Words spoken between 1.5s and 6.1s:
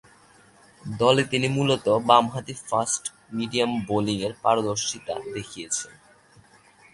মূলতঃ বামহাতি ফাস্ট-মিডিয়াম বোলিংয়ে পারদর্শীতা দেখিয়েছেন।